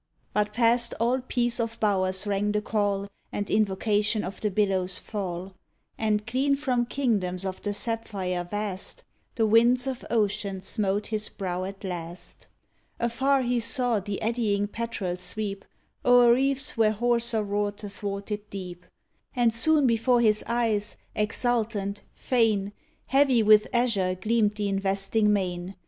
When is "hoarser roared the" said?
16.93-17.87